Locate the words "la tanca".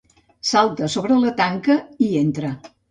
1.27-1.79